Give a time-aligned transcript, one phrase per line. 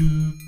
[0.00, 0.40] do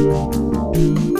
[0.00, 1.19] Música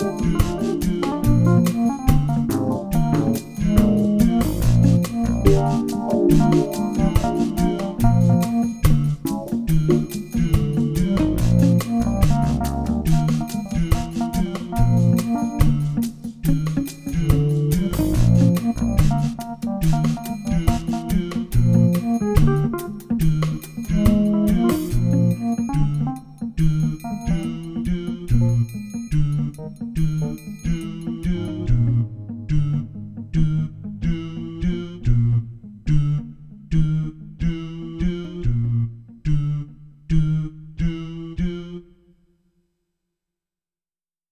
[29.68, 31.09] do do